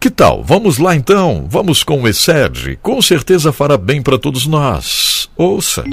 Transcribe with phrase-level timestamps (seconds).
[0.00, 0.42] Que tal?
[0.42, 1.46] Vamos lá então.
[1.46, 2.78] Vamos com o Excede.
[2.80, 5.28] Com certeza fará bem para todos nós.
[5.36, 5.84] Ouça.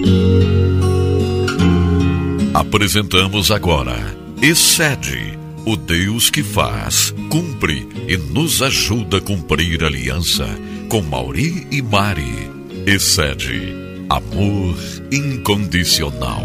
[2.54, 10.48] Apresentamos agora Excede, o Deus que faz, cumpre e nos ajuda a cumprir aliança
[10.88, 12.50] com Mauri e Mari.
[12.86, 13.74] Excede,
[14.10, 14.78] amor
[15.12, 16.44] incondicional.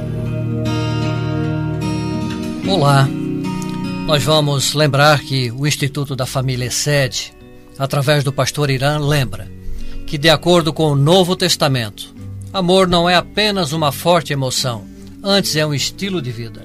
[2.67, 3.09] Olá.
[4.07, 7.33] Nós vamos lembrar que o Instituto da Família Excede
[7.83, 9.51] através do pastor Irã, lembra
[10.07, 12.15] que, de acordo com o Novo Testamento,
[12.53, 14.85] amor não é apenas uma forte emoção,
[15.21, 16.65] antes é um estilo de vida.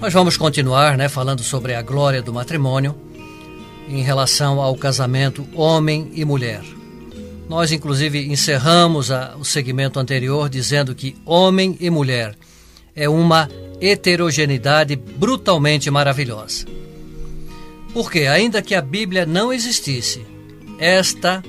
[0.00, 2.94] Nós vamos continuar né, falando sobre a glória do matrimônio
[3.88, 6.62] em relação ao casamento homem e mulher.
[7.48, 12.36] Nós, inclusive, encerramos a, o segmento anterior dizendo que homem e mulher
[12.94, 13.50] é uma
[13.80, 16.75] heterogeneidade brutalmente maravilhosa.
[17.96, 20.22] Porque, ainda que a Bíblia não existisse,
[20.78, 21.42] esta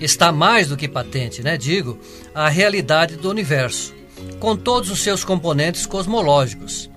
[0.00, 1.56] está mais do que patente, né?
[1.56, 2.00] Digo,
[2.34, 3.94] a realidade do universo,
[4.40, 6.90] com todos os seus componentes cosmológicos,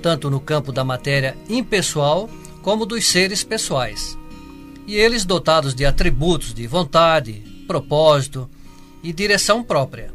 [0.00, 2.30] tanto no campo da matéria impessoal
[2.62, 4.16] como dos seres pessoais.
[4.86, 8.48] E eles dotados de atributos de vontade, propósito
[9.02, 10.14] e direção própria.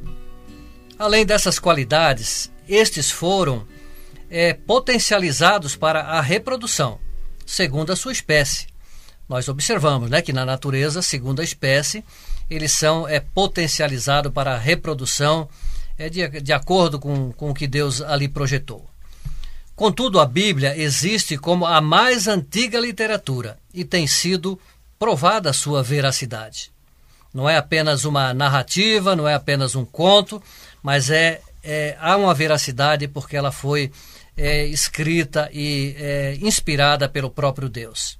[0.97, 3.67] Além dessas qualidades, estes foram
[4.29, 6.97] é, potencializados para a reprodução
[7.45, 8.67] segundo a sua espécie.
[9.27, 12.03] Nós observamos né, que na natureza, segundo a espécie,
[12.49, 15.47] eles são é, potencializados para a reprodução
[15.97, 18.89] é, de, de acordo com, com o que Deus ali projetou.
[19.75, 24.59] Contudo, a Bíblia existe como a mais antiga literatura e tem sido
[24.99, 26.71] provada a sua veracidade.
[27.33, 30.43] Não é apenas uma narrativa, não é apenas um conto,
[30.83, 33.91] mas é, é há uma veracidade porque ela foi
[34.41, 38.17] é, escrita e é, inspirada pelo próprio Deus.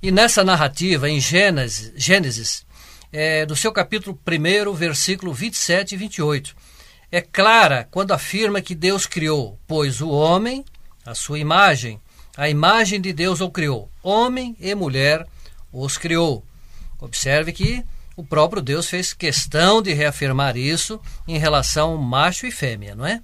[0.00, 2.64] E nessa narrativa, em Gênesis, Gênesis
[3.12, 6.56] é, do seu capítulo 1, versículo 27 e 28,
[7.10, 10.64] é clara quando afirma que Deus criou, pois o homem,
[11.04, 12.00] a sua imagem,
[12.36, 15.26] a imagem de Deus o criou, homem e mulher
[15.72, 16.44] os criou.
[17.00, 17.84] Observe que
[18.16, 23.20] o próprio Deus fez questão de reafirmar isso em relação macho e fêmea, não é?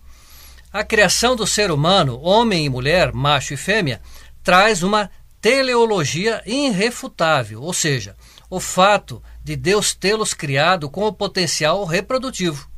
[0.73, 4.01] A criação do ser humano, homem e mulher, macho e fêmea,
[4.43, 8.17] traz uma teleologia irrefutável, ou seja,
[8.49, 12.71] o fato de Deus tê-los criado com o potencial reprodutivo,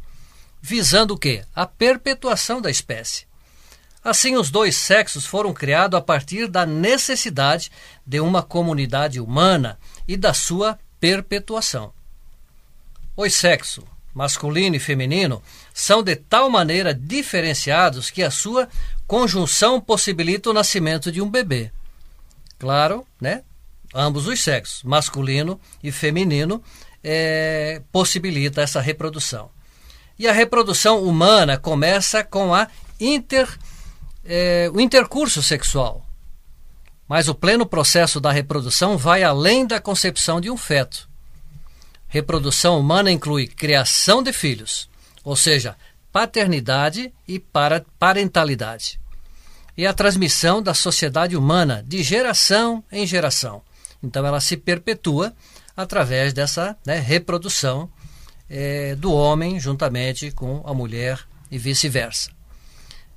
[0.60, 1.44] visando o quê?
[1.55, 3.27] A perpetuação da espécie.
[4.03, 7.71] Assim, os dois sexos foram criados a partir da necessidade
[8.05, 11.93] de uma comunidade humana e da sua perpetuação.
[13.16, 15.42] Os sexos, masculino e feminino,
[15.75, 18.69] são de tal maneira diferenciados que a sua
[19.06, 21.72] conjunção possibilita o nascimento de um bebê.
[22.58, 23.42] Claro, né?
[23.92, 26.62] Ambos os sexos, masculino e feminino,
[27.02, 29.50] é, possibilita essa reprodução.
[30.19, 32.69] E a reprodução humana começa com a
[33.00, 33.48] inter,
[34.25, 36.06] é, o intercurso sexual.
[37.08, 41.08] Mas o pleno processo da reprodução vai além da concepção de um feto.
[42.14, 44.88] Reprodução humana inclui criação de filhos,
[45.25, 45.75] ou seja,
[46.12, 49.00] paternidade e para parentalidade.
[49.76, 53.62] E a transmissão da sociedade humana de geração em geração.
[54.00, 55.34] Então ela se perpetua
[55.76, 57.91] através dessa né, reprodução
[58.48, 61.19] é, do homem juntamente com a mulher
[61.50, 62.31] e vice-versa.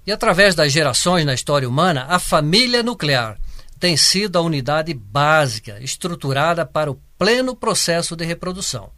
[0.07, 3.37] E através das gerações na história humana, a família nuclear
[3.79, 8.89] tem sido a unidade básica, estruturada para o pleno processo de reprodução.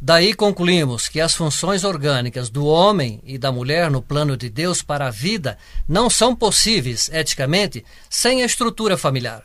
[0.00, 4.80] Daí concluímos que as funções orgânicas do homem e da mulher no plano de Deus
[4.80, 9.42] para a vida não são possíveis, eticamente, sem a estrutura familiar.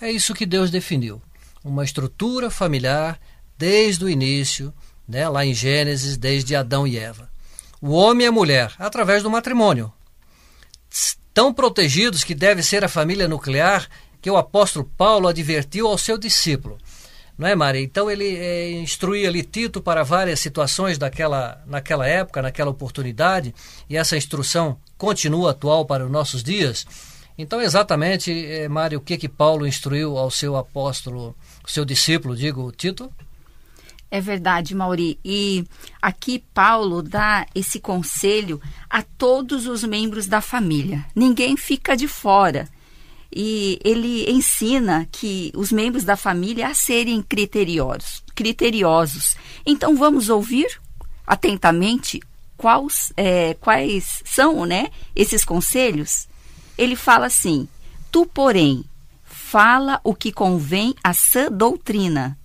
[0.00, 1.22] É isso que Deus definiu.
[1.62, 3.20] Uma estrutura familiar
[3.56, 4.74] desde o início,
[5.06, 7.30] né, lá em Gênesis, desde Adão e Eva.
[7.80, 9.92] O homem e a mulher, através do matrimônio.
[11.38, 13.88] Tão protegidos que deve ser a família nuclear
[14.20, 16.76] que o apóstolo Paulo advertiu ao seu discípulo
[17.38, 17.80] não é, Maria?
[17.80, 23.54] Então ele é, instruía ali Tito para várias situações daquela, naquela época, naquela oportunidade,
[23.88, 26.84] e essa instrução continua atual para os nossos dias.
[27.38, 32.72] Então, exatamente, é, Mário, o que que Paulo instruiu ao seu apóstolo, seu discípulo, digo,
[32.72, 33.12] Tito?
[34.10, 35.18] É verdade, Mauri.
[35.24, 35.64] E
[36.00, 41.04] aqui Paulo dá esse conselho a todos os membros da família.
[41.14, 42.68] Ninguém fica de fora
[43.34, 48.22] e ele ensina que os membros da família a serem criteriosos.
[48.34, 49.36] criteriosos.
[49.66, 50.80] Então vamos ouvir
[51.26, 52.20] atentamente
[52.56, 56.26] quais, é, quais são né, esses conselhos.
[56.76, 57.68] Ele fala assim:
[58.10, 58.84] Tu, porém,
[59.24, 62.37] fala o que convém à sã doutrina.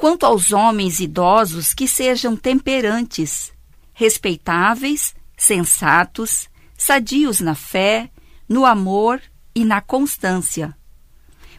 [0.00, 3.52] Quanto aos homens idosos, que sejam temperantes,
[3.92, 8.10] respeitáveis, sensatos, sadios na fé,
[8.48, 9.20] no amor
[9.54, 10.74] e na constância.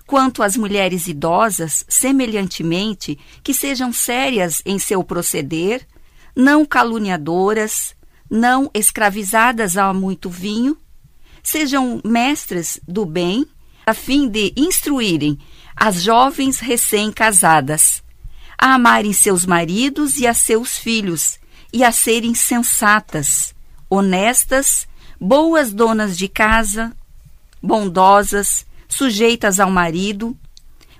[0.08, 5.88] Quanto às mulheres idosas, semelhantemente, que sejam sérias em seu proceder,
[6.36, 7.96] não caluniadoras,
[8.28, 10.76] não escravizadas a muito vinho,
[11.44, 13.46] sejam mestres do bem,
[13.86, 15.38] a fim de instruírem
[15.76, 18.02] as jovens recém-casadas,
[18.62, 21.40] a amarem seus maridos e a seus filhos,
[21.74, 23.56] e a serem sensatas,
[23.90, 24.88] honestas,
[25.19, 26.96] boas donas de casa,
[27.60, 30.38] bondosas, sujeitas ao marido,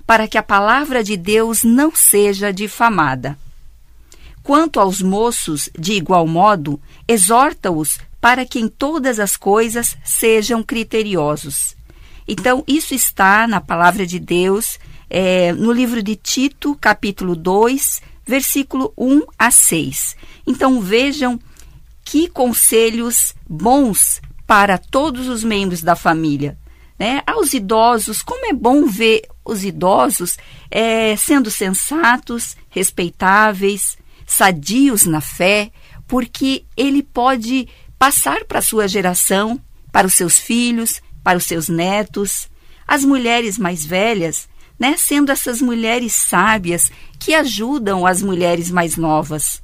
[0.04, 3.38] para que a palavra de Deus não seja difamada.
[4.42, 11.76] Quanto aos moços, de igual modo, exorta-os para que em todas as coisas sejam criteriosos.
[12.26, 14.80] Então, isso está na palavra de Deus,
[15.14, 20.16] é, no livro de Tito, capítulo 2, versículo 1 a 6.
[20.46, 21.38] Então, vejam
[22.02, 26.56] que conselhos bons para todos os membros da família.
[26.98, 27.22] Né?
[27.26, 30.38] Aos idosos, como é bom ver os idosos
[30.70, 35.70] é, sendo sensatos, respeitáveis, sadios na fé,
[36.08, 37.68] porque ele pode
[37.98, 39.60] passar para a sua geração,
[39.92, 42.48] para os seus filhos, para os seus netos,
[42.88, 44.48] as mulheres mais velhas,
[44.82, 49.62] né, sendo essas mulheres sábias que ajudam as mulheres mais novas.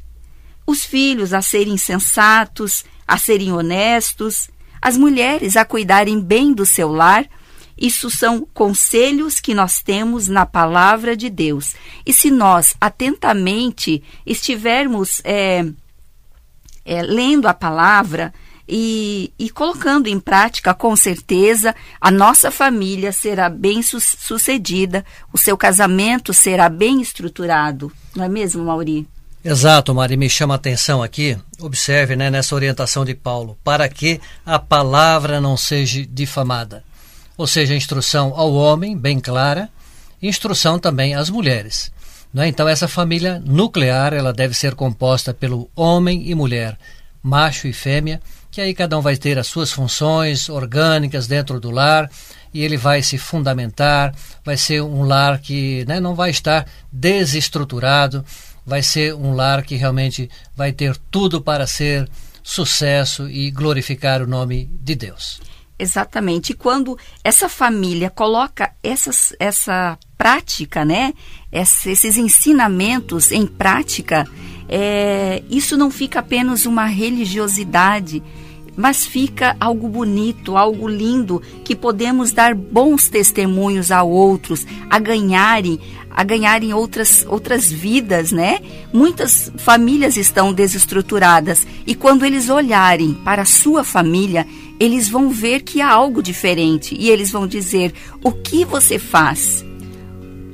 [0.65, 4.49] Os filhos a serem sensatos, a serem honestos,
[4.81, 7.27] as mulheres a cuidarem bem do seu lar.
[7.77, 11.75] Isso são conselhos que nós temos na palavra de Deus.
[12.07, 15.67] E se nós atentamente estivermos é,
[16.85, 18.33] é, lendo a palavra,
[18.69, 25.39] e, e, colocando em prática, com certeza, a nossa família será bem su sucedida, o
[25.39, 27.91] seu casamento será bem estruturado.
[28.15, 29.09] Não é mesmo, Mauri?
[29.43, 34.21] Exato, Mari, me chama a atenção aqui, observe né, nessa orientação de Paulo, para que
[34.45, 36.85] a palavra não seja difamada.
[37.37, 39.71] Ou seja, instrução ao homem, bem clara,
[40.21, 41.91] instrução também às mulheres.
[42.35, 42.49] Né?
[42.49, 46.77] Então, essa família nuclear ela deve ser composta pelo homem e mulher,
[47.23, 48.21] macho e fêmea,
[48.59, 52.11] que aí cada um vai ter as suas funções orgânicas dentro do lar
[52.53, 54.13] e ele vai se fundamentar,
[54.45, 58.25] vai ser um lar que né, não vai estar desestruturado,
[58.67, 62.09] vai ser um lar que realmente vai ter tudo para ser
[62.43, 65.41] sucesso e glorificar o nome de Deus.
[65.79, 66.51] Exatamente.
[66.51, 71.15] E quando essa família coloca essas, essa prática, né,
[71.53, 74.27] esses ensinamentos em prática,
[74.69, 78.21] é, isso não fica apenas uma religiosidade,
[78.79, 85.81] mas fica algo bonito, algo lindo que podemos dar bons testemunhos a outros, a ganharem,
[86.09, 88.61] a ganharem outras outras vidas, né?
[88.93, 94.47] Muitas famílias estão desestruturadas e quando eles olharem para a sua família,
[94.79, 97.93] eles vão ver que há algo diferente e eles vão dizer:
[98.23, 99.65] "O que você faz?",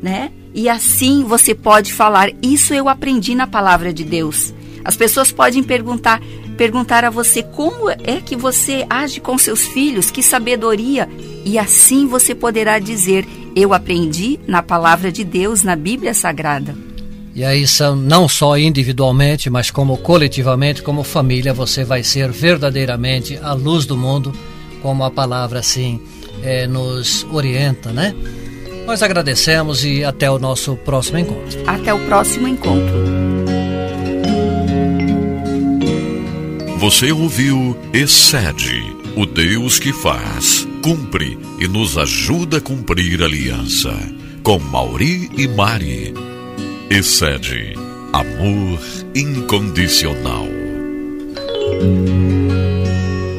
[0.03, 0.33] né?
[0.55, 4.55] E assim você pode falar: "Isso eu aprendi na palavra de Deus".
[4.83, 6.21] As pessoas podem perguntar:
[6.55, 11.09] perguntar a você como é que você age com seus filhos, que sabedoria,
[11.45, 16.75] e assim você poderá dizer: Eu aprendi na palavra de Deus, na Bíblia Sagrada.
[17.35, 23.37] E aí são não só individualmente, mas como coletivamente, como família, você vai ser verdadeiramente
[23.43, 24.33] a luz do mundo,
[24.81, 26.01] como a palavra assim
[26.45, 28.15] é, nos orienta, né?
[28.87, 31.59] Nós agradecemos e até o nosso próximo encontro.
[31.67, 33.24] Até o próximo encontro.
[36.85, 43.91] Você ouviu Excede, o Deus que faz, cumpre e nos ajuda a cumprir a aliança.
[44.43, 46.13] Com Mauri e Mari.
[46.91, 47.73] Excede,
[48.13, 48.79] amor
[49.15, 50.47] incondicional.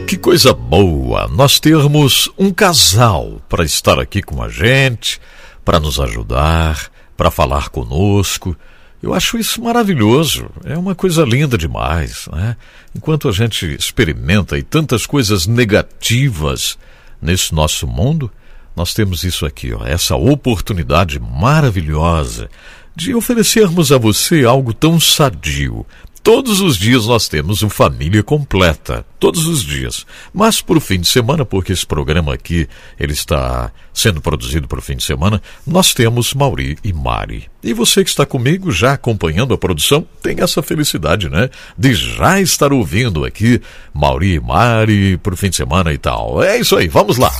[0.08, 5.22] Que coisa boa nós termos um casal para estar aqui com a gente,
[5.64, 8.58] para nos ajudar, para falar conosco
[9.02, 12.28] eu acho isso maravilhoso, é uma coisa linda demais.
[12.32, 12.58] Né?
[12.96, 16.78] Enquanto a gente experimenta e tantas coisas negativas
[17.22, 18.32] nesse nosso mundo,
[18.75, 22.50] nós temos isso aqui, ó, essa oportunidade maravilhosa
[22.96, 25.86] de oferecermos a você algo tão sadio,
[26.25, 30.08] Todos os dias nós temos uma família completa, todos os dias.
[30.34, 32.67] Mas por fim de semana, porque esse programa aqui
[33.00, 37.48] ele está sendo produzido por fim de semana, nós temos Mauri e Mari.
[37.62, 41.48] E você que está comigo já acompanhando a produção, tem essa felicidade, né?
[41.77, 43.62] De já estar ouvindo aqui
[43.94, 46.41] Mauri e Mari por fim de semana e tal.
[46.41, 47.32] É isso aí, vamos lá.